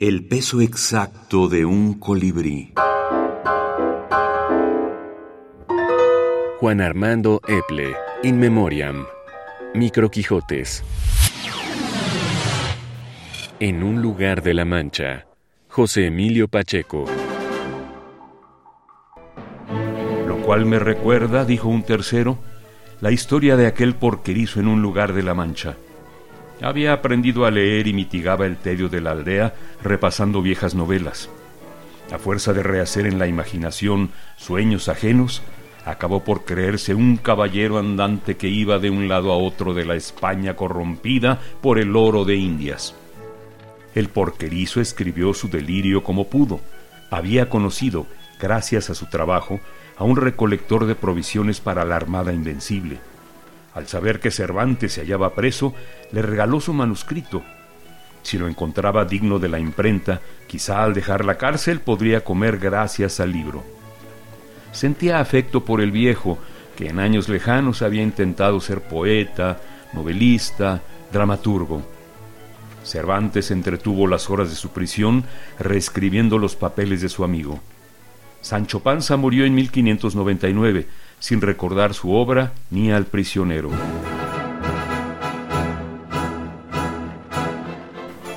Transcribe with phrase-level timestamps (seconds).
[0.00, 2.72] El peso exacto de un colibrí.
[6.60, 9.06] Juan Armando Eple, In Memoriam.
[9.74, 10.84] Micro Quijotes.
[13.58, 15.26] En un lugar de la Mancha.
[15.68, 17.04] José Emilio Pacheco.
[20.28, 22.38] Lo cual me recuerda, dijo un tercero,
[23.00, 25.76] la historia de aquel porquerizo en un lugar de la Mancha
[26.60, 31.30] había aprendido a leer y mitigaba el tedio de la aldea repasando viejas novelas.
[32.12, 35.42] A fuerza de rehacer en la imaginación sueños ajenos,
[35.84, 39.94] acabó por creerse un caballero andante que iba de un lado a otro de la
[39.94, 42.94] España corrompida por el oro de Indias.
[43.94, 46.60] El porquerizo escribió su delirio como pudo.
[47.10, 48.06] Había conocido,
[48.40, 49.60] gracias a su trabajo,
[49.96, 52.98] a un recolector de provisiones para la Armada Invencible
[53.78, 55.72] al saber que Cervantes se hallaba preso,
[56.12, 57.42] le regaló su manuscrito.
[58.22, 63.20] Si lo encontraba digno de la imprenta, quizá al dejar la cárcel podría comer gracias
[63.20, 63.62] al libro.
[64.72, 66.38] Sentía afecto por el viejo,
[66.76, 69.60] que en años lejanos había intentado ser poeta,
[69.92, 71.82] novelista, dramaturgo.
[72.82, 75.24] Cervantes entretuvo las horas de su prisión
[75.58, 77.60] reescribiendo los papeles de su amigo.
[78.40, 80.86] Sancho Panza murió en 1599,
[81.18, 83.70] sin recordar su obra ni al prisionero.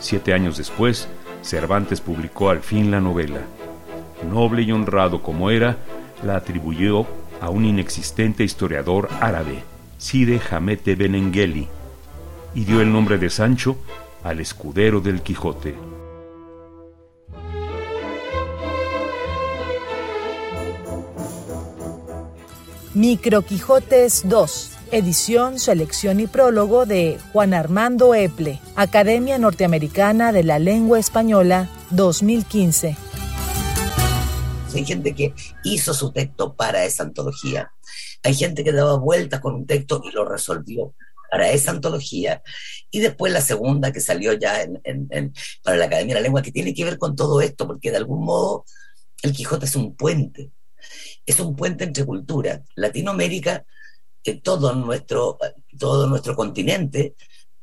[0.00, 1.08] Siete años después,
[1.42, 3.40] Cervantes publicó al fin la novela.
[4.30, 5.76] Noble y honrado como era,
[6.24, 7.06] la atribuyó
[7.40, 9.62] a un inexistente historiador árabe,
[9.98, 11.68] Side Hamete Benengeli,
[12.54, 13.76] y dio el nombre de Sancho
[14.22, 15.74] al escudero del Quijote.
[22.94, 30.60] Micro Quijotes 2, edición, selección y prólogo de Juan Armando Eple, Academia Norteamericana de la
[30.60, 32.96] Lengua Española 2015.
[34.74, 35.34] Hay gente que
[35.64, 37.72] hizo su texto para esa antología.
[38.22, 40.94] Hay gente que daba vueltas con un texto y lo resolvió
[41.32, 42.44] para esa antología.
[42.92, 44.68] Y después la segunda que salió ya
[45.64, 47.96] para la Academia de la Lengua, que tiene que ver con todo esto, porque de
[47.96, 48.64] algún modo
[49.22, 50.52] el Quijote es un puente
[51.26, 52.60] es un puente entre culturas.
[52.74, 53.64] Latinoamérica,
[54.22, 55.38] que todo nuestro,
[55.78, 57.14] todo nuestro continente,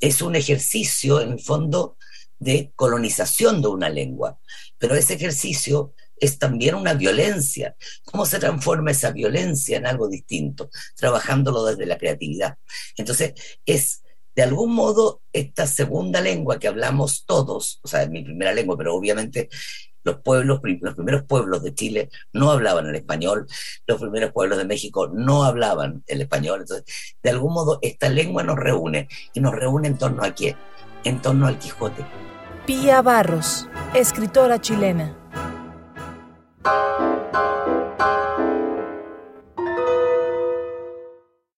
[0.00, 1.96] es un ejercicio, en el fondo,
[2.38, 4.38] de colonización de una lengua.
[4.78, 7.76] Pero ese ejercicio es también una violencia.
[8.04, 10.70] ¿Cómo se transforma esa violencia en algo distinto?
[10.96, 12.58] Trabajándolo desde la creatividad.
[12.96, 13.34] Entonces,
[13.66, 14.02] es
[14.38, 18.76] de algún modo esta segunda lengua que hablamos todos, o sea, es mi primera lengua,
[18.78, 19.48] pero obviamente
[20.04, 23.48] los pueblos, los primeros pueblos de Chile no hablaban el español,
[23.84, 26.60] los primeros pueblos de México no hablaban el español.
[26.60, 30.54] Entonces, de algún modo, esta lengua nos reúne y nos reúne en torno a qué?
[31.02, 32.06] En torno al Quijote.
[32.64, 35.16] Pía Barros, escritora chilena.